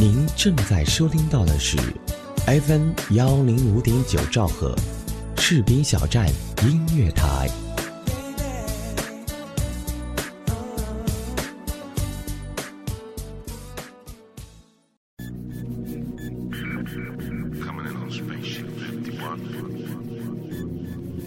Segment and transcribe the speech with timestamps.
[0.00, 1.76] 您正在收听到的是
[2.46, 4.74] FM 幺零五点九兆赫，
[5.36, 6.26] 士兵小站
[6.62, 7.50] 音乐台。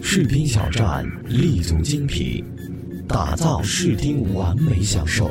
[0.02, 2.44] 士兵小站立足精品，
[3.08, 5.30] 打造视听完美享受，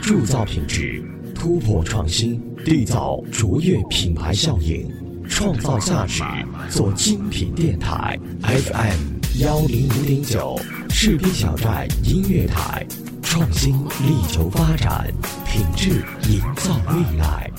[0.00, 1.04] 铸造品质，
[1.34, 4.88] 突破创新，缔造卓越品牌效应，
[5.28, 6.22] 创造价值，
[6.70, 8.16] 做精品电台。
[8.42, 10.56] FM 幺零五点九，
[10.88, 12.86] 士兵小站音乐台，
[13.20, 15.12] 创新力求发展，
[15.44, 17.50] 品质营造未来。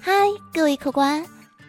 [0.00, 0.12] 嗨，
[0.54, 1.24] 各位客官，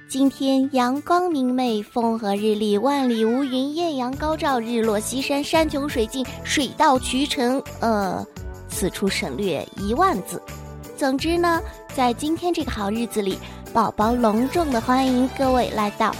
[0.10, 7.62] 今天阳光明媚，风和日丽，万里无云，艳阳高照，日落西山，山穷水尽，水到渠成。
[7.80, 8.26] 呃，
[8.68, 10.42] 此处省略一万字。
[10.98, 11.62] 总之呢，
[11.96, 13.38] 在今天这个好日子里，
[13.72, 16.12] 宝宝隆重的欢迎各位来到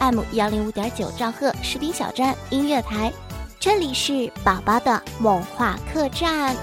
[0.00, 3.12] FM 幺零五点九兆赫士兵小站音乐台，
[3.60, 6.56] 这里是宝宝的梦话客栈。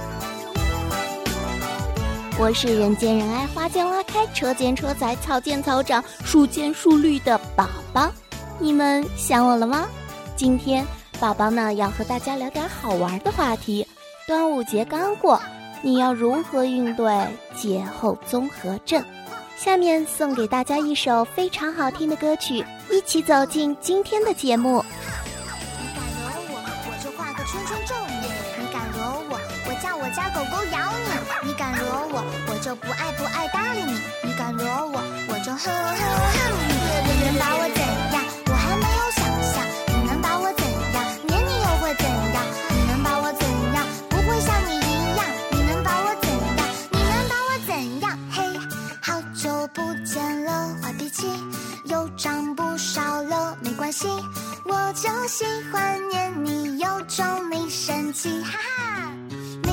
[2.38, 8.12] 我是人见人爱、花见花开、车见车载、草见草长、树见树绿的宝宝，
[8.60, 9.88] 你们想我了吗？
[10.36, 10.86] 今天
[11.18, 13.88] 宝宝呢要和大家聊点好玩的话题。
[14.28, 15.42] 端午节刚过，
[15.82, 17.26] 你要如何应对
[17.56, 19.02] 节后综合症？
[19.56, 24.84] 下面送给大家一首非常好听的歌曲，一起走进今天的节目。
[25.80, 28.28] 你敢惹我，我就画个圈圈咒你；
[28.60, 31.15] 你敢惹我，我叫我家狗狗咬你。
[31.58, 36.74] 敢惹我，我就不爱不爱搭理你；你敢惹我，我就恨恨恨你。
[37.08, 37.80] 你能把我怎
[38.14, 38.24] 样？
[38.48, 39.64] 我还没有想象。
[39.88, 40.98] 你能把我怎样？
[41.24, 42.44] 黏你又会怎样？
[42.70, 43.88] 你能把我怎样？
[44.10, 45.26] 不会像你一样。
[45.52, 46.68] 你能把我怎样？
[46.92, 47.72] 你能把我怎
[48.02, 48.20] 样？
[48.32, 48.44] 嘿，
[49.02, 51.28] 好久不见了，坏脾气
[51.86, 54.08] 又长不少了，没关系，
[54.66, 59.12] 我就喜欢黏你，有种你生气，哈哈。
[59.64, 59.72] 你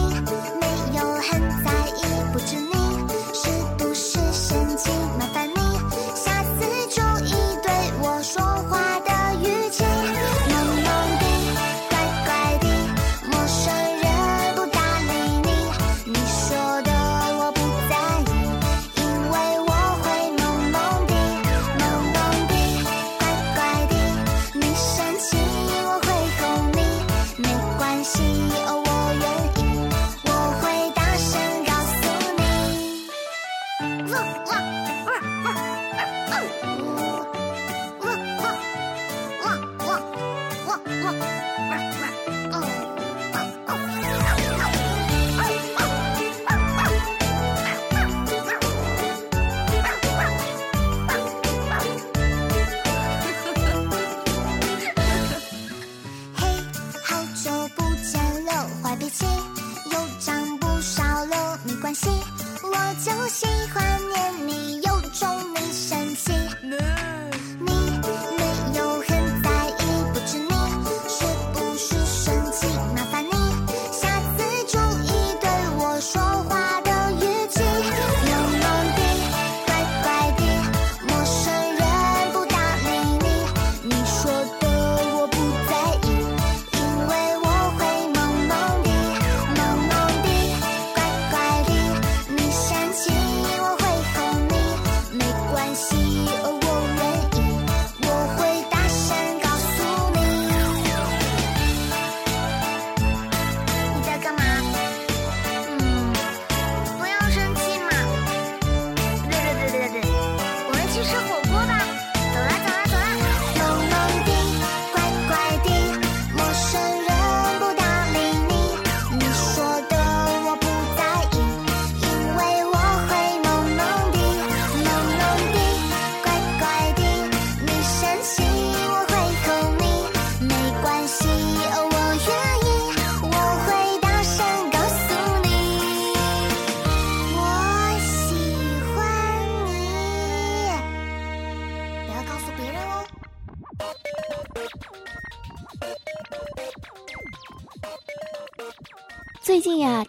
[0.61, 1.71] 没有很在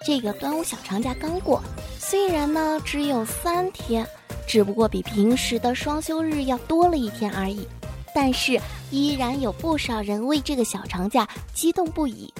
[0.05, 1.61] 这个端午小长假刚过，
[1.97, 4.05] 虽然呢只有三天，
[4.47, 7.67] 只不过比平时的双休日要多了一天而已。
[8.15, 8.59] 但是
[8.91, 12.31] 依然有不少人为这个小长假激动不已。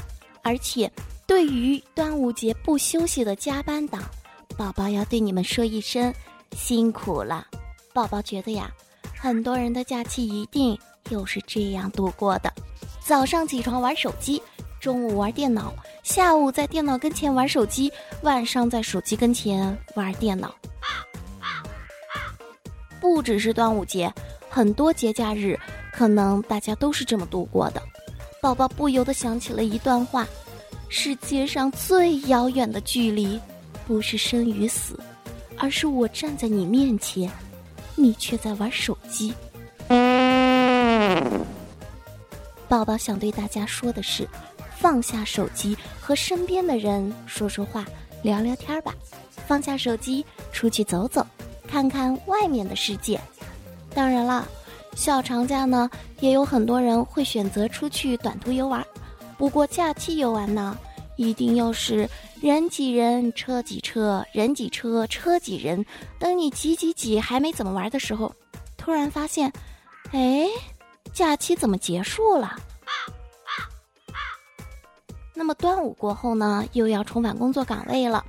[0.44, 0.92] 而且，
[1.26, 4.04] 对于端午节不休息的加班党，
[4.56, 6.14] 宝宝要对你们说一声
[6.56, 7.48] 辛苦了。
[7.92, 8.70] 宝宝觉得呀，
[9.18, 10.78] 很多人的假期一定
[11.10, 12.54] 又是这样度过的：
[13.04, 14.40] 早上起床玩手机，
[14.84, 17.90] 中午玩电脑，下午在电脑跟前玩手机，
[18.24, 20.54] 晚上在手机跟前玩电脑。
[23.00, 24.14] 不只是端午节，
[24.50, 25.58] 很多节假日，
[25.94, 27.82] 可能大家都是这么度过的。
[28.42, 30.28] 宝宝不由得想起了一段话：
[30.90, 33.40] 世界上最遥远的距离，
[33.88, 35.00] 不是生与死，
[35.58, 37.32] 而是我站在你面前，
[37.96, 39.34] 你却在玩手机。
[42.68, 44.28] 宝宝想对大家说的是：
[44.84, 47.86] 放下手机，和身边的人说说话，
[48.22, 48.94] 聊聊天吧。
[49.48, 51.26] 放下手机，出去走走。
[51.66, 53.18] 看看外面的世界，
[53.96, 54.46] 当然了，
[54.94, 55.90] 小长假呢，
[56.20, 58.86] 也有很多人会选择出去短途游玩。
[59.38, 60.78] 不过假期游玩呢，
[61.16, 62.10] 一定要是
[62.42, 65.86] 人挤人，车挤车，人挤车，车挤人。
[66.20, 68.36] 等你挤挤挤还没怎么玩的时候，
[68.76, 69.50] 突然发现，
[70.12, 70.46] 哎，
[71.14, 72.58] 假期怎么结束了？
[75.34, 78.24] 那么端午过后呢，又要重返工作岗位了。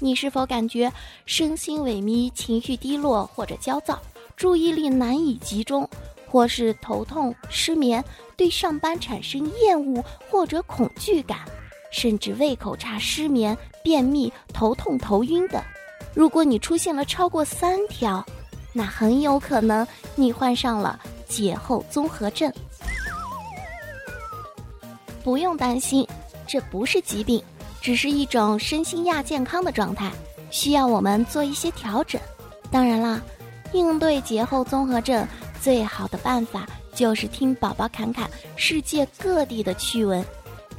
[0.00, 0.92] 你是否感觉
[1.26, 4.00] 身心萎靡、情绪低落或者焦躁、
[4.36, 5.88] 注意力难以集中，
[6.26, 8.04] 或是头痛、失眠，
[8.36, 11.40] 对上班产生厌恶或者恐惧感，
[11.90, 15.62] 甚至胃口差、失眠、便秘、头痛、头晕等？
[16.14, 18.24] 如果你出现了超过三条，
[18.72, 22.52] 那很有可能你患上了节后综合症。
[25.24, 26.06] 不用担心，
[26.48, 27.40] 这不是疾病。
[27.80, 30.10] 只是一种身心亚健康的状态，
[30.50, 32.20] 需要我们做一些调整。
[32.72, 33.22] 当然啦，
[33.72, 35.24] 应对节后综合症
[35.60, 40.24] 最好的办法就是听宝宝侃侃世界各地的趣闻，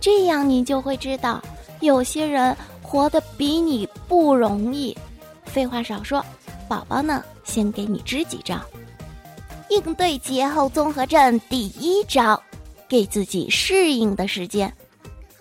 [0.01, 1.41] 这样你就会知道
[1.79, 4.95] 有些人活得比你不容易。
[5.45, 6.23] 废话少说，
[6.67, 8.59] 宝宝呢先给你支几招，
[9.69, 12.39] 应对节后综合症第一招，
[12.89, 14.71] 给自己适应的时间。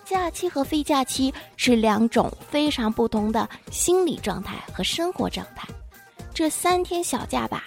[0.09, 5.69] 假期和非假期是两种非常不同的心理状态和生活状态。
[6.33, 7.65] 这三天小假吧，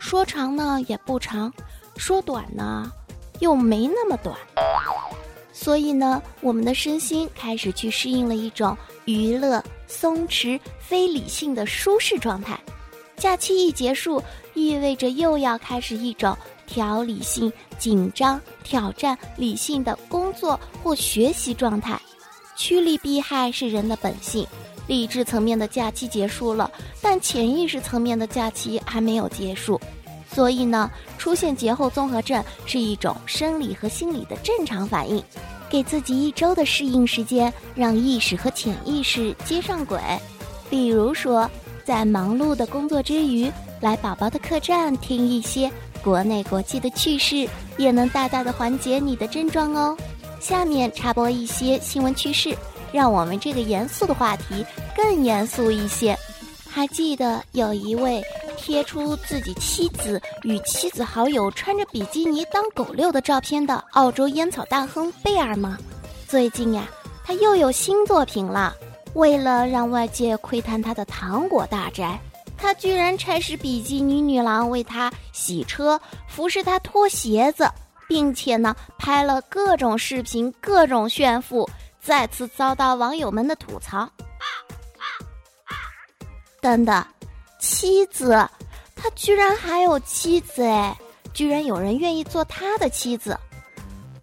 [0.00, 1.52] 说长呢也不长，
[1.96, 2.90] 说短呢
[3.38, 4.36] 又没那么短。
[5.52, 12.58] 所以呢，我们的身心开始去适应了一种娱乐、松弛、非理性的舒适状态。
[13.16, 14.20] 假期一结束，
[14.54, 16.36] 意味着又要开始一种。
[16.66, 22.00] 调理性、紧张、挑战、理性的工作或学习状态，
[22.56, 24.46] 趋利避害是人的本性。
[24.86, 26.70] 理智层面的假期结束了，
[27.00, 29.80] 但潜意识层面的假期还没有结束。
[30.30, 35.22] 所以呢，出现节后综合症是一种生理和心理的正常反应。
[35.70, 39.98] 给自己一周的适应时间，让意识和潜意识接上轨。
[40.68, 41.50] 比如说，
[41.84, 43.50] 在忙碌的工作之余，
[43.80, 45.70] 来宝宝的客栈听一些。
[46.04, 47.48] 国内国际的趣事
[47.78, 49.96] 也能大大的缓解你的症状哦。
[50.38, 52.54] 下面插播一些新闻趣事，
[52.92, 54.64] 让我们这个严肃的话题
[54.94, 56.14] 更严肃一些。
[56.68, 58.22] 还记得有一位
[58.58, 65.78] 贴出自己妻子与妻子好友穿着比基尼当狗遛的照片的澳洲烟草大亨贝尔吗？
[66.28, 66.86] 最近呀，
[67.24, 68.74] 他又有新作品了。
[69.14, 72.20] 为了让外界窥探他的糖果大宅。
[72.56, 77.70] 他居然差使比基尼女郎为他洗车、服侍他脱鞋子，
[78.08, 81.68] 并且呢拍了各种视频、各种炫富，
[82.00, 84.08] 再次遭到网友们的吐槽。
[86.60, 87.04] 等等，
[87.58, 88.48] 妻子，
[88.96, 90.96] 他居然还有妻子哎！
[91.34, 93.38] 居然有人愿意做他的妻子。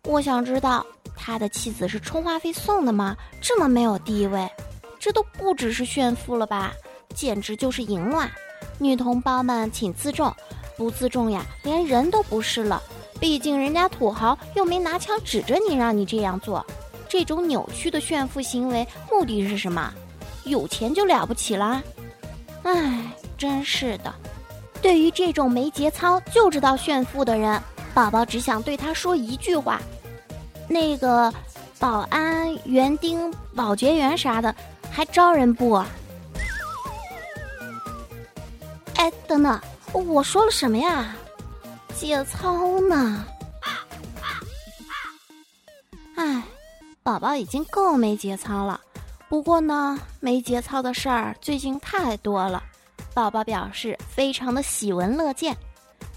[0.05, 0.83] 我想知道
[1.15, 3.15] 他的妻子是充话费送的吗？
[3.39, 4.49] 这么没有地位，
[4.97, 6.73] 这都不只是炫富了吧？
[7.11, 8.29] 简直就是淫乱！
[8.77, 10.33] 女同胞们请自重，
[10.77, 12.81] 不自重呀，连人都不是了。
[13.19, 16.65] 毕竟人家土豪又没拿枪指着你让你这样做，
[17.07, 19.93] 这种扭曲的炫富行为目的是什么？
[20.45, 21.83] 有钱就了不起啦？
[22.63, 24.11] 唉，真是的。
[24.81, 27.61] 对于这种没节操就知道炫富的人，
[27.93, 29.79] 宝宝只想对他说一句话：
[30.67, 31.31] 那个
[31.77, 34.55] 保安、园丁、保洁员啥的，
[34.89, 35.79] 还招人不？
[39.01, 39.59] 哎，等等，
[39.93, 41.15] 我说了什么呀？
[41.97, 43.25] 节操呢？
[46.15, 46.43] 哎，
[47.01, 48.79] 宝宝已经够没节操了。
[49.27, 52.61] 不过呢，没节操的事儿最近太多了。
[53.11, 55.57] 宝宝表示非常的喜闻乐见。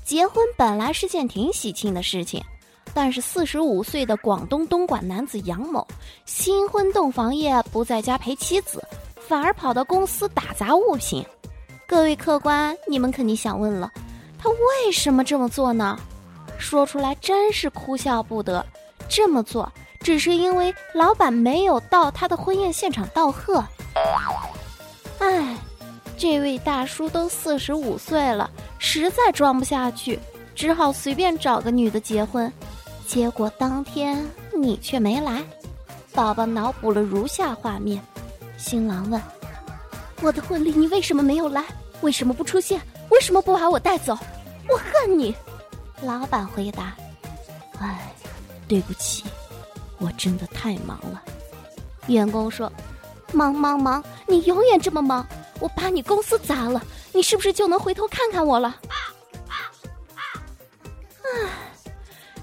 [0.05, 2.45] 结婚本来是件挺喜庆的事情，
[2.93, 5.89] 但是四十五岁的广东东莞男子杨某，
[6.27, 8.87] 新婚洞房夜不在家陪妻子，
[9.27, 11.25] 反而跑到公司打砸物品。
[11.87, 13.91] 各位客官，你们肯定想问了，
[14.39, 15.99] 他为什么这么做呢？
[16.59, 18.65] 说出来真是哭笑不得。
[19.09, 23.63] 这么做只是因为老板没有到他的婚宴现场道贺。
[25.19, 25.57] 唉，
[26.17, 30.19] 这位大叔都四十五岁了，实在装不下去，
[30.55, 32.51] 只好随便找个女的结婚。
[33.07, 34.27] 结果当天
[34.57, 35.45] 你却没来，
[36.15, 38.03] 宝宝脑补了如下画面：
[38.57, 39.21] 新郎问。
[40.25, 41.63] 我的婚礼你为什么没有来？
[42.01, 42.81] 为什么不出现？
[43.11, 44.17] 为什么不把我带走？
[44.71, 45.37] 我恨你！
[46.01, 46.97] 老板回答
[47.79, 48.11] ：“哎，
[48.67, 49.25] 对不起，
[49.99, 51.23] 我真的太忙了。”
[52.09, 52.73] 员工说
[53.35, 55.27] ：“忙忙忙，你永远这么忙，
[55.61, 58.81] 我把你公司砸了，你是不是就能回头看看我了？”
[61.23, 61.51] 唉，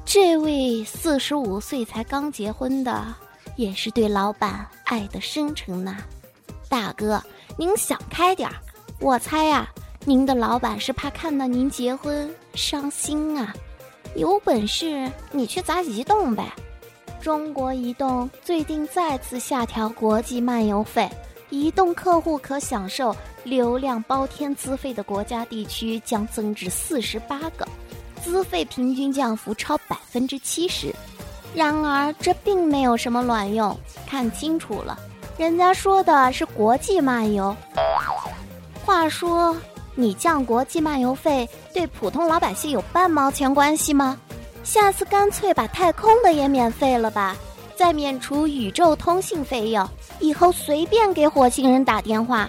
[0.06, 3.04] 这位四十五岁才刚结婚的，
[3.56, 5.98] 也是对老板爱的深沉呐，
[6.70, 7.20] 大哥。
[7.62, 8.56] 您想开点儿，
[9.00, 9.70] 我猜呀，
[10.03, 13.53] 您的老板是怕看到您结婚伤心啊。
[14.15, 16.51] 有本事你去砸移动呗！
[17.22, 21.08] 中国移动最近再次下调国际漫游费，
[21.51, 27.68] 移动客户可享受流量包天资费的国家地区将增至四十八个，
[28.24, 30.91] 资费平均降幅超百分之七十。
[31.53, 34.98] 然而这并没有什么卵用，看清楚了。
[35.42, 37.58] 人家说的是国际漫游。
[38.86, 39.58] 话说，
[39.96, 44.20] 你降国际漫游费对普通老百姓有半毛钱关系吗？
[44.64, 47.36] 下次干脆把太空的也免费了吧，
[47.76, 52.48] 再免除宇宙通信费用，以后随便给火星人打电话。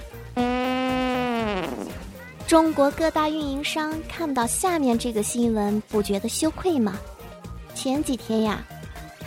[2.47, 6.99] 中国各大运营商看到下面这个新闻，不觉得羞愧吗？
[7.75, 8.63] 前几天呀。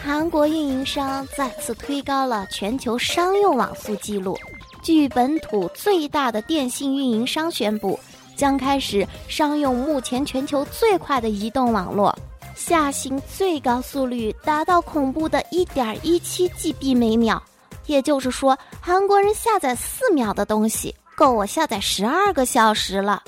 [0.05, 4.37] 韩国运营商再次推高了全球商用网速记录。
[4.83, 7.99] 据本土最大的电信运营商宣布，
[8.35, 12.15] 将开始商用目前全球最快的移动网络，
[12.53, 17.41] 下行最高速率达到恐怖的一点一七 G/B 每秒。
[17.87, 23.23] 也就是说，韩国人下载四秒的东西，够我下载十二个小时了。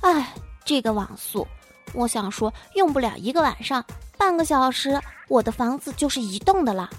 [0.00, 0.32] 哎，
[0.64, 1.44] 这个网速，
[1.92, 3.84] 我想说用不了一个晚上，
[4.16, 4.98] 半个小时。
[5.28, 6.90] 我的房子就是移动的了。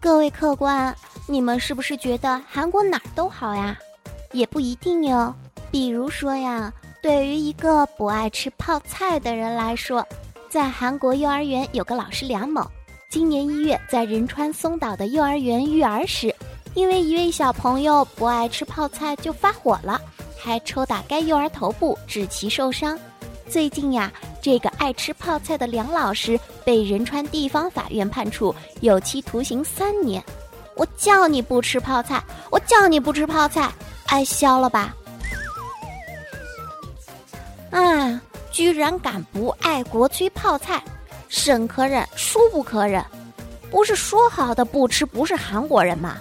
[0.00, 0.94] 各位客官，
[1.26, 3.76] 你们是不是觉得韩国哪儿都好呀？
[4.32, 5.34] 也不一定哟。
[5.70, 6.72] 比如说呀，
[7.02, 10.06] 对于一个不爱吃泡菜的人来说，
[10.48, 12.64] 在韩国幼儿园有个老师梁某，
[13.10, 16.32] 今年一月在仁川松岛的幼儿园育儿时，
[16.74, 20.00] 因为一位小朋友不爱吃泡菜就发火了，
[20.40, 22.96] 还抽打该幼儿头部，致其受伤。
[23.48, 24.12] 最近呀。
[24.42, 30.22] 这个爱吃泡菜的梁老师被仁川地方法院判处有期徒刑三年。
[30.76, 33.72] 我叫你不吃泡菜，我叫你不吃泡菜，
[34.08, 34.94] 挨削了吧！
[37.70, 38.20] 啊，
[38.50, 40.82] 居然敢不爱国催泡菜，
[41.46, 43.02] 忍可忍，孰不可忍？
[43.70, 46.18] 不是说好的不吃不是韩国人吗？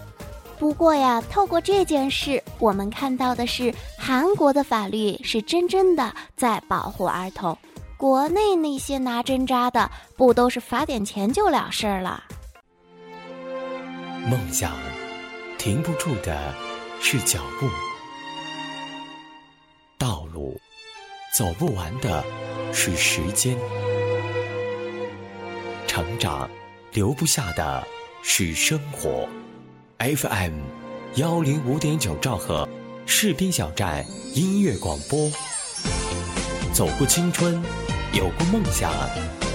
[0.59, 7.57] 不过呀，透过这件事，我们看到的是韩国的法律是真正的在保护儿童。
[7.97, 12.23] 国内那些拿针扎的，不都是罚点钱就了事儿了？
[14.25, 14.71] 梦想
[15.57, 16.53] 停不住的
[17.01, 17.67] 是脚步，
[19.97, 20.57] 道路
[21.35, 22.23] 走不完的
[22.71, 23.57] 是时间，
[25.87, 26.49] 成长
[26.93, 27.85] 留不下的
[28.21, 29.27] 是生活。
[30.03, 30.59] FM
[31.15, 32.67] 幺零五点九兆赫
[33.05, 35.31] 士兵小站音乐广播，
[36.73, 37.63] 走过青春。
[38.11, 38.91] 有过梦想，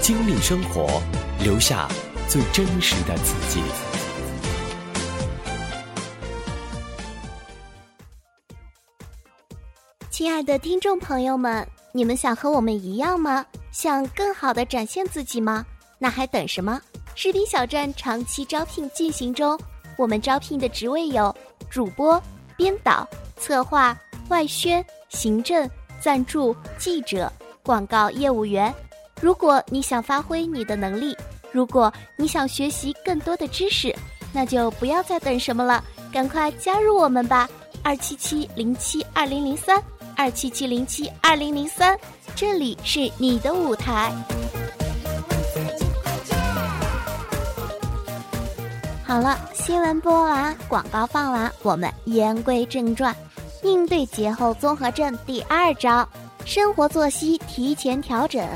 [0.00, 1.02] 经历生活，
[1.44, 1.86] 留下
[2.28, 3.62] 最真实的自己。
[10.08, 13.44] 亲爱的听众朋友们，你们想和我们一样吗？
[13.70, 15.66] 想更好的展现自己吗？
[15.98, 16.80] 那还等什么？
[17.14, 19.60] 视频小站长期招聘进行中，
[19.98, 21.34] 我们招聘的职位有
[21.68, 22.22] 主播、
[22.56, 25.68] 编导、策划、外宣、行政、
[26.00, 27.30] 赞助、记者。
[27.64, 28.72] 广告业务员，
[29.20, 31.14] 如果你想发挥你的能力，
[31.52, 33.94] 如果你想学习更多的知识，
[34.32, 37.46] 那就不要再等什么了，赶快加入我们吧！
[37.82, 39.82] 二七七零七二零零三，
[40.16, 41.98] 二七七零七二零零三，
[42.34, 44.12] 这里是你的舞台。
[49.08, 53.16] 好了，新闻播完，广告放完，我们言归正传，
[53.62, 56.06] 应对节后综合症第二招。
[56.44, 58.46] 生活作息提前调整，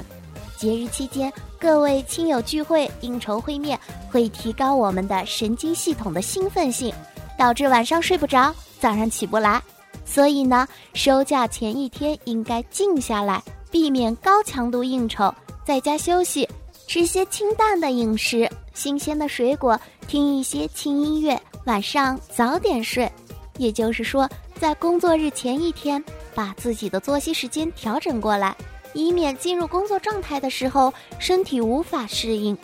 [0.59, 3.81] 节日期间各位亲友聚会、应酬会面，
[4.11, 6.95] 会提高我们的神经系统的兴奋性，
[7.39, 9.59] 导致晚上睡不着，早上起不来。
[10.05, 16.47] 所以呢，收假前一天应该静下来，避免高强度应酬，在家休息，
[16.87, 23.11] 吃些清淡的饮食，新鲜的水果，听一些轻音乐，晚上早点睡。
[23.59, 26.03] 也就是说，在工作日前一天，
[26.35, 28.57] 把自己的作息时间调整过来，
[28.95, 32.57] 以免进入工作状态的时候身体无法适应。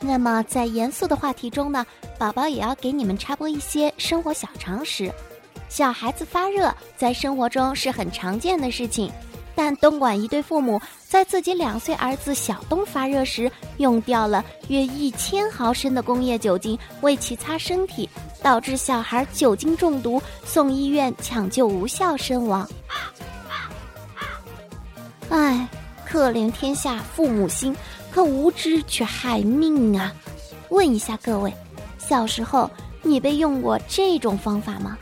[0.00, 1.86] 那么，在严肃的话题中呢，
[2.18, 5.12] 宝宝也要给你们插播一些生活小常识。
[5.68, 9.12] 小孩子发热在生活中是很常见的事情，
[9.54, 18.08] 但东莞一对父母在自己两岁儿子小东发热时，用掉了约一千毫升的工业酒精为其擦身体，
[18.42, 22.68] 导致小孩酒精中毒，送医院抢救无效身亡。
[25.28, 25.68] 唉，
[26.04, 27.76] 可怜天下父母心，
[28.10, 30.12] 可无知却害命啊！
[30.70, 31.52] 问一下各位，
[31.98, 32.70] 小时候
[33.02, 34.96] 你被用过这种方法吗？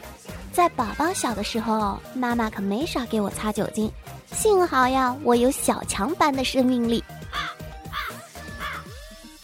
[0.52, 3.90] 在宝宝小的时候，妈妈可没少给我擦酒精。
[4.32, 7.02] 幸好呀，我有小强般的生命力。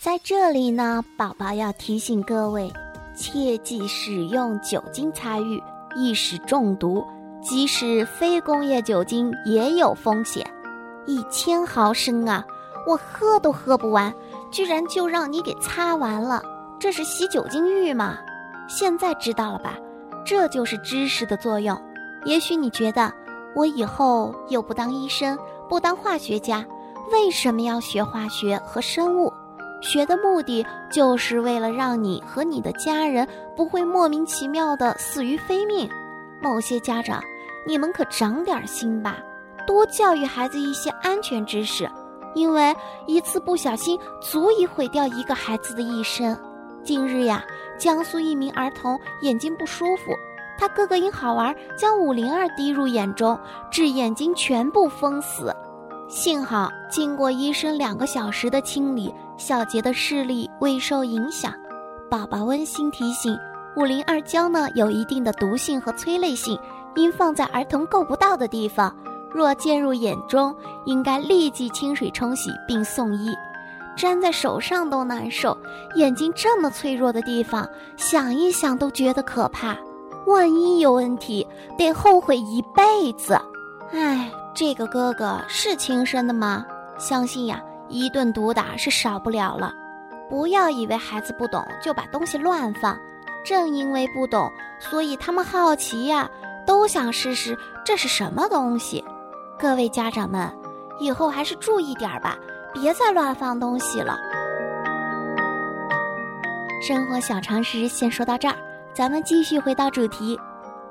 [0.01, 2.73] 在这里呢，宝宝要提醒各位，
[3.17, 5.63] 切忌使用酒精擦浴，
[5.97, 7.05] 易使中毒。
[7.43, 10.47] 即使非工业酒精也有风险。
[11.07, 12.45] 一千毫升啊，
[12.87, 14.15] 我喝都喝不完，
[14.51, 16.43] 居然就让你给擦完了，
[16.79, 18.19] 这是洗酒精浴吗？
[18.69, 19.75] 现在知道了吧？
[20.25, 21.79] 这就是知识的作用。
[22.25, 23.13] 也许你觉得
[23.55, 26.65] 我以后又不当医生，不当化学家，
[27.13, 29.33] 为什么要学化学和生物？
[29.81, 35.89] 学的目的就是为了让你和你的家人不会莫名其妙的死于非命。
[36.41, 37.23] 某些家长，
[37.67, 39.19] 你们可长点心吧，
[39.67, 41.89] 多教育孩子一些安全知识，
[42.35, 42.75] 因为
[43.07, 46.37] 一次不小心足以毁掉一个孩子的一生。
[46.83, 47.45] 近日呀。
[47.77, 50.13] 江苏一名儿童眼睛不舒服，
[50.59, 53.39] 他哥哥因好玩将五零二滴入眼中，
[53.71, 55.55] 致眼睛全部封死。
[56.09, 61.53] 幸好经过医生两个小时的清理，小杰的视力未受影响。
[62.11, 63.37] 宝宝温馨提醒：
[63.75, 66.59] 五零二胶呢有一定的毒性和催泪性，
[66.95, 68.95] 应放在儿童够不到的地方。
[69.33, 73.35] 若溅入眼中，应该立即清水冲洗并送医。
[73.97, 75.57] 粘在手上都难受，
[75.97, 79.77] 眼睛这么脆弱的地方，想一想都觉得可怕。
[80.27, 83.41] 万一有问题，得后悔一辈子。
[83.93, 86.65] 唉，这个哥哥是亲生的吗？
[86.99, 89.73] 相信呀，一顿毒打是少不了了。
[90.31, 92.97] 不要以为孩子不懂就把东西乱放，
[93.45, 96.31] 正因为不懂，所以他们好奇呀，
[96.67, 99.05] 都想试试这是什么东西。
[99.59, 100.51] 各位家长们，
[100.99, 102.39] 以后还是注意点吧。
[102.73, 104.19] 别再乱放东西了。
[106.83, 108.57] 生活小常识先说到这儿，
[108.95, 110.39] 咱们继续回到主题，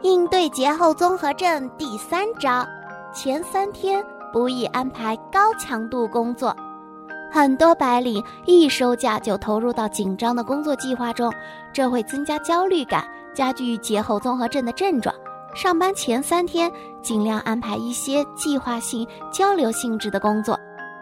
[0.01, 2.67] 应对节后综合症第三招：
[3.13, 6.53] 前三天不宜安排高强度工作。
[7.31, 11.31] 很多白领一收假就投入到紧张的工作计划中，
[11.71, 15.15] 这会增加焦虑感，加剧节后综合症的症状。
[15.55, 16.69] 上班前三天
[17.01, 20.59] 尽量安排一些计划性、交流性质的工作。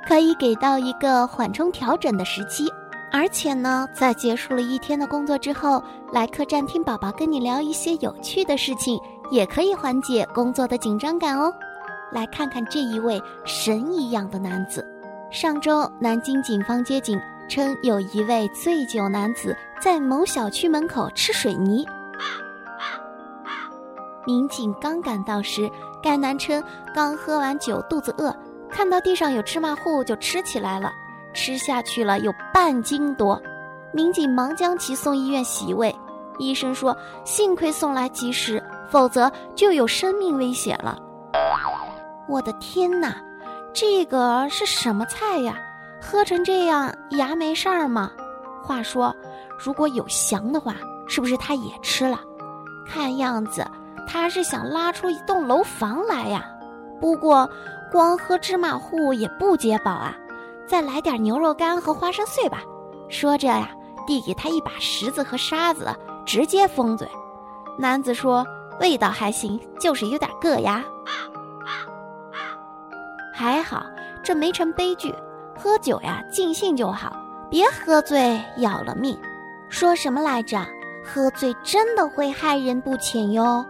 [0.08, 2.68] 可以给到一个缓冲调整的时期，
[3.12, 8.98] 而且呢，在结束了一天的工作之后，来客栈听宝宝跟你聊一些有趣的事情，
[9.32, 11.54] 也可以缓解工作的紧张感哦。
[12.12, 14.86] 来看看这一位神一样的男子。
[15.30, 17.20] 上周，南京警方接警
[17.50, 21.86] 称，有一位醉酒男子在某小区门口吃水泥。
[24.26, 25.70] 民警刚赶到时，
[26.02, 28.34] 该男称刚喝完酒，肚子饿。
[28.70, 30.92] 看到地上有芝麻糊就吃起来了，
[31.34, 33.42] 吃下去了有半斤多，
[33.94, 35.96] 民警忙将其送医院洗胃。
[36.38, 40.98] 医生说，幸亏送来及时，否则就有生命危险了。
[42.28, 43.16] 我的天哪，
[43.74, 45.56] 这个是什么菜呀？
[46.02, 48.12] 喝成这样牙没事儿吗？
[48.64, 49.16] 话说，
[49.58, 50.76] 如果有翔的话，
[51.08, 52.20] 是不是他也吃了？
[52.88, 53.66] 看样子
[54.08, 56.46] 他是想拉出一栋楼房来呀。
[57.00, 57.50] 不过。
[57.92, 60.16] 光喝芝麻糊也不解饱啊，
[60.72, 62.64] 再来点牛肉干和花生碎吧。
[63.10, 63.70] 说着呀，
[64.08, 65.94] 递给他一把石子和沙子，
[66.26, 67.06] 直接封嘴。
[67.78, 68.48] 男子说
[68.80, 70.82] ：“味道还行，就是有点硌牙。”
[73.36, 73.84] 还好，
[74.24, 75.14] 这没成悲剧。
[75.60, 77.18] 喝酒呀，尽兴就好，
[77.50, 79.20] 别喝醉要了命。
[79.68, 80.66] 说什么来着？
[81.04, 83.66] 喝醉真的会害人不浅哟。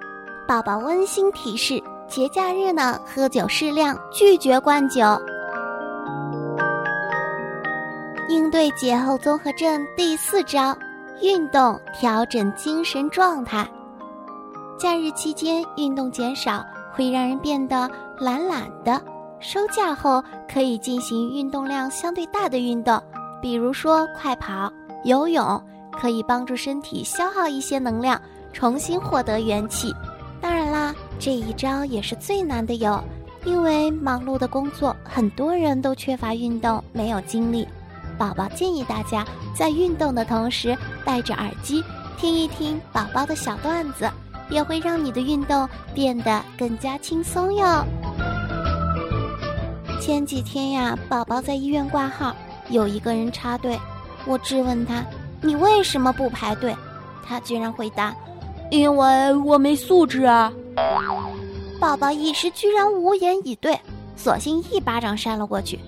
[0.47, 1.81] 宝宝温馨提示。
[2.07, 5.01] 节假日呢，喝酒适量，拒绝灌酒。
[8.51, 10.77] 对节后综合症第四招：
[11.21, 13.65] 运动调整精神状态。
[14.77, 16.61] 假日期间运动减少，
[16.91, 19.01] 会让人变得懒懒的。
[19.39, 23.01] 收假后可以进行运动量相对大的运动，
[23.41, 24.69] 比如说快跑、
[25.05, 29.95] 游泳，可以帮助身体消耗一些能量，重新获得元气。
[30.41, 33.01] 当然啦，这一招也是最难的哟，
[33.45, 37.65] 因为忙碌的工作，很多人都缺乏运动，没有精力。
[38.17, 41.83] 宝宝建议大家在运动的同时戴着耳机，
[42.17, 44.09] 听一听宝宝的小段子，
[44.49, 47.85] 也会让你的运动变得更加轻松哟。
[49.99, 52.35] 前几天呀，宝宝在医院挂号，
[52.69, 53.79] 有一个人插队。
[54.25, 55.03] 我质问他
[55.41, 56.75] ：“你为什么不排队？”
[57.25, 58.13] 他居然回答
[58.69, 60.51] ：“因为我没素质啊！”
[61.79, 63.79] 宝宝一时居然无言以对，
[64.15, 65.79] 索性一巴掌扇了过去。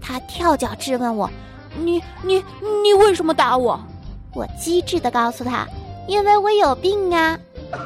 [0.00, 1.28] 他跳脚质问我
[1.78, 2.42] ：“你你
[2.82, 3.78] 你为什么打我？”
[4.34, 5.66] 我机智的告诉他
[6.06, 7.38] ：“因为我有病啊！”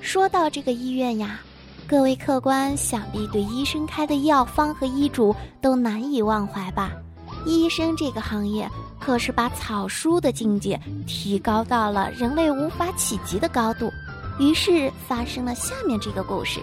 [0.00, 1.40] 说到这个医院呀，
[1.86, 6.92] 各位客官想必对医生开的药方和医嘱都难以忘怀吧？
[7.44, 8.68] 医生这个行业
[9.00, 13.90] 可是把草书的境界提高到了人类无法企及的高度。
[14.38, 16.60] 于是发生了下面这个故事：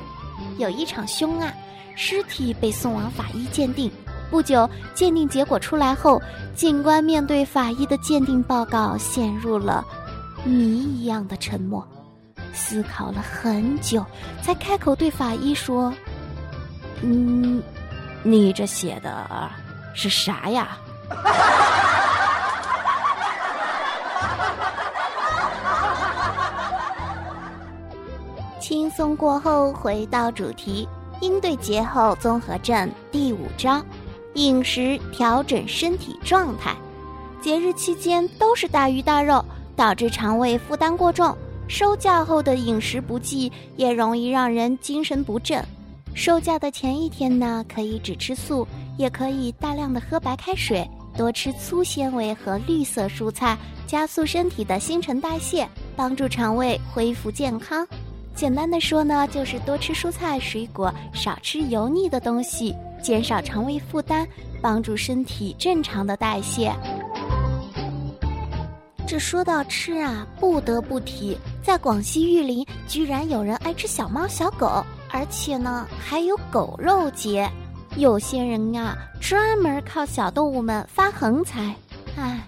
[0.57, 1.53] 有一场凶案，
[1.95, 3.91] 尸体被送往法医鉴定。
[4.31, 6.21] 不久，鉴定结果出来后，
[6.55, 9.83] 警官面对法医的鉴定报告，陷入了
[10.43, 11.87] 谜一样的沉默。
[12.53, 14.05] 思考了很久，
[14.43, 15.93] 才开口对法医说
[17.01, 17.61] ：“嗯，
[18.21, 19.49] 你这写的
[19.93, 20.77] 是啥呀？”
[28.69, 30.87] 轻松过后，回到主题，
[31.21, 33.83] 应对节后综合症第五招：
[34.35, 36.77] 饮食调整身体状态。
[37.41, 39.43] 节日期间都是大鱼大肉，
[39.75, 41.35] 导致肠胃负担过重。
[41.67, 45.65] 收假后的饮食不济也容易让人精神不振。
[46.13, 48.67] 收假的前一天呢，可以只吃素，
[48.99, 57.83] 也可以大量的喝白开水，多吃粗纤维和绿色蔬菜，加速身体的新陈代谢，帮助肠胃恢复健康。
[58.35, 64.25] 简单的说呢，就是多吃蔬菜水果，少吃油腻的东西，减少肠胃负担，
[64.61, 66.73] 帮助身体正常的代谢。
[69.05, 77.49] 这说到吃啊，不得不提，在广西玉林居然有人爱吃小猫小狗，而且呢还有狗肉节。
[77.97, 81.75] 有些人呀，专门靠小动物们发横财。
[82.15, 82.39] 唉，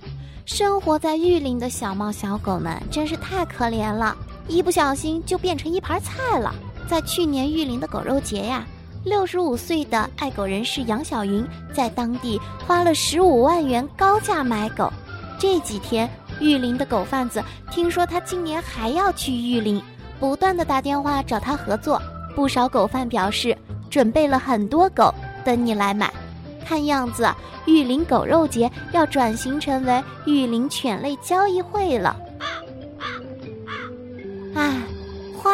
[0.45, 4.15] 生活在玉林的小猫小狗们真是太可怜了，
[4.51, 6.53] 一不小心就变成一盘菜了。
[6.85, 8.65] 在去年玉林的狗肉节呀，
[9.05, 12.37] 六十五岁的爱狗人士杨小云在当地
[12.67, 14.91] 花了十五万元高价买狗，
[15.39, 16.09] 这几天。
[16.41, 19.81] 玉林的狗贩子听说他今年还要去玉林，
[20.19, 22.01] 不断的打电话找他合作。
[22.35, 23.57] 不少狗贩表示
[23.89, 25.13] 准备了很多狗
[25.45, 26.11] 等你来买。
[26.65, 27.29] 看样子，
[27.65, 32.17] 玉林狗肉节要转型成为玉林犬类交易会了。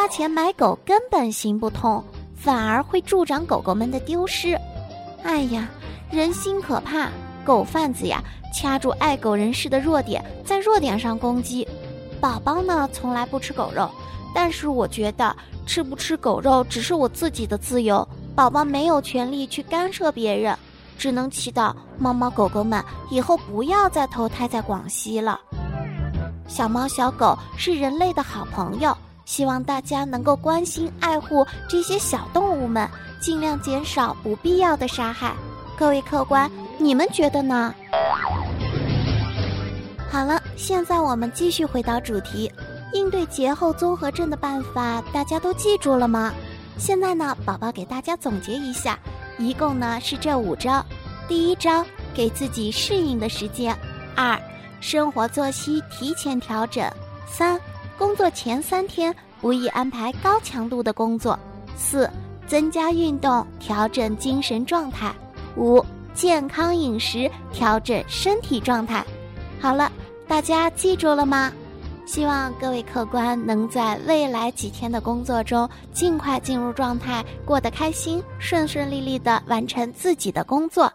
[0.07, 2.03] 钱买狗根本行不通，
[2.35, 4.59] 反而会助长狗狗们的丢失。
[5.23, 5.67] 哎呀，
[6.09, 7.09] 人心可怕，
[7.45, 8.23] 狗贩子呀！
[8.53, 11.67] 掐住爱狗人士的弱点，在弱点上攻击。
[12.19, 13.87] 宝宝呢，从来不吃狗肉，
[14.33, 20.57] 但是我觉得吃不吃狗肉只是我自己的自由，宝宝没有权利去干涉别人。
[20.97, 25.39] 只能祈祷猫猫狗狗们以后不要再投胎在广西了。
[26.47, 35.33] 小猫小狗是人类的好朋友，希望大家能够关心爱护这些小动物们，尽量减少不必要的杀害。
[35.77, 37.75] 各位客官，你们觉得呢？
[40.09, 42.49] 好了，现在我们继续回到主题，
[42.93, 46.33] 应对节后综合症的办法，大家都记住了吗？
[46.77, 48.97] 现在呢，宝宝给大家总结一下，
[49.37, 50.83] 一共呢是这五招：
[51.27, 51.85] 第一招，
[52.15, 53.75] 给自己适应的时间；
[54.15, 54.39] 二，
[54.79, 56.89] 生活作息提前调整；
[57.27, 57.59] 三，
[57.97, 61.38] 工作前三天不宜安排高强度的工作；
[61.75, 62.10] 四，
[62.45, 65.12] 增加运动调整精神状态；
[65.55, 65.83] 五，
[66.13, 69.03] 健康饮食调整身体状态。
[69.60, 69.91] 好了，
[70.27, 71.51] 大家记住了吗？
[72.05, 80.91] 希望各位客官能在未来几天的工作中尽快进入状态，过得开心，顺顺利利的完成自己的工作。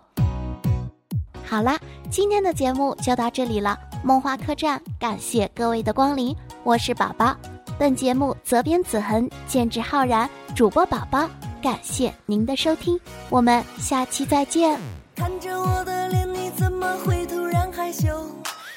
[1.44, 1.78] 好啦，
[2.10, 3.76] 今天的节目就到这里了。
[4.04, 6.34] 梦话客栈感谢各位的光临，
[6.64, 7.36] 我是宝宝。
[7.78, 11.30] 本节目责编子恒，监制浩然，主播宝宝，
[11.62, 12.98] 感谢您的收听，
[13.30, 14.76] 我们下期再见。
[15.14, 18.08] 看着我的脸，你怎么会突然害羞？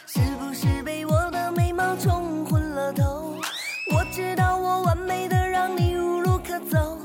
[0.06, 3.34] 是不是被我的美貌冲昏了头？
[3.96, 7.00] 我知道我完美的让你无路可走，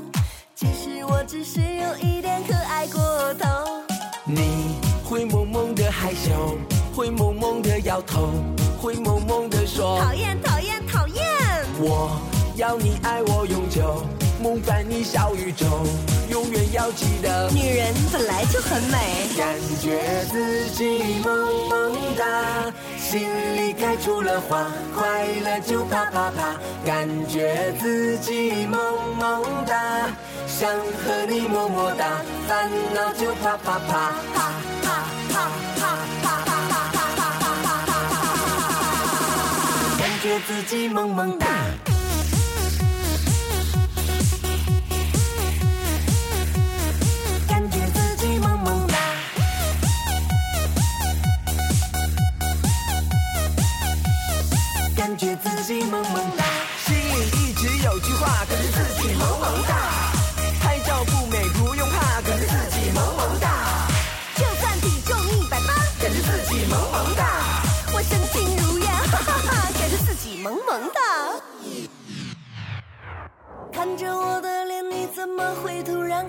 [0.53, 3.47] 其实我只是有一点可爱过头。
[4.25, 6.55] 你会萌萌的害羞，
[7.01, 8.29] 会萌萌的摇头，
[8.79, 11.25] 会萌萌的说，讨厌讨厌讨厌！
[11.79, 12.21] 我
[12.55, 14.05] 要你爱我永久，
[14.39, 15.65] 梦幻你小宇宙，
[16.29, 17.49] 永远要记得。
[17.49, 19.27] 女人本来就很美。
[19.35, 19.99] 感觉
[20.31, 26.55] 自己萌萌哒，心里开出了花，快乐就啪啪啪。
[26.85, 28.79] 感觉自己萌
[29.17, 30.07] 萌哒，
[30.47, 34.51] 想和你么么哒，烦恼就啪啪啪啪
[34.83, 35.80] 啪啪。
[40.23, 41.47] 感觉自己萌萌哒。
[47.47, 48.95] 感觉自己萌萌哒。
[54.95, 56.45] 感觉自己萌萌哒，
[56.85, 56.99] 心里
[57.39, 60.00] 一直有句话，感觉自己萌萌哒。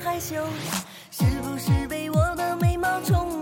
[0.00, 0.46] 害羞？
[1.10, 3.41] 是不是被我的美貌冲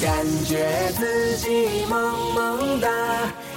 [0.00, 2.88] 感觉自己萌萌哒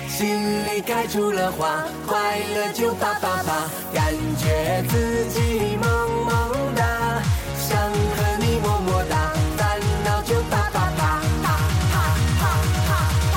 [0.09, 0.27] 心
[0.65, 5.87] 里开出了花快乐就啪啪啪感觉自己萌
[6.25, 7.23] 萌哒
[7.57, 11.45] 想和你么么哒烦恼就啪啪啪啪
[11.93, 11.95] 啪
[12.39, 12.43] 啪
[12.87, 12.91] 啪
[13.31, 13.35] 啪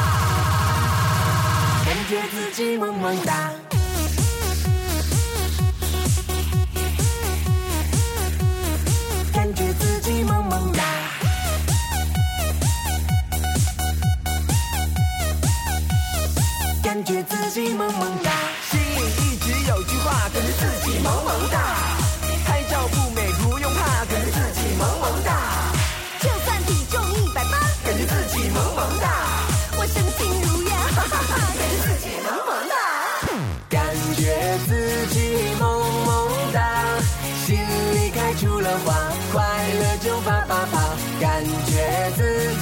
[1.85, 3.56] 感觉自己萌萌哒
[16.97, 18.31] 感觉自己萌萌哒，
[18.71, 21.61] 心里一直有句话，感觉自己萌萌哒。
[22.47, 25.75] 拍照不美不用怕，感觉自己萌萌哒。
[26.21, 29.13] 就算体重一百八，感觉自己萌萌哒。
[29.77, 32.75] 我身轻如燕，哈哈哈，感觉自己萌萌哒。
[33.69, 33.77] 感
[34.17, 34.19] 觉
[34.67, 35.63] 自己萌
[36.07, 36.09] 萌
[36.55, 36.59] 哒，
[37.45, 37.61] 心
[37.93, 38.97] 里开出了花，
[39.35, 40.97] 快乐就啪啪啪。
[41.21, 42.56] 感觉自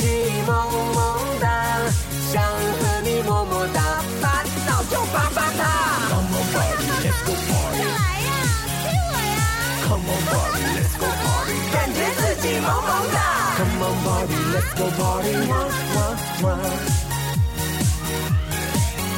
[12.64, 13.16] 萌萌哒。
[13.56, 15.34] Come on body, let's go party.
[15.48, 15.52] 哇
[15.94, 15.98] 哇
[16.42, 16.46] 哇。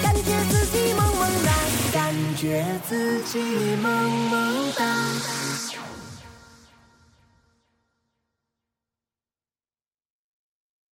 [0.03, 1.49] 感觉自己萌萌哒，
[1.93, 1.97] 感
[2.37, 3.39] 觉自己
[3.83, 3.87] 萌
[4.31, 4.81] 萌哒。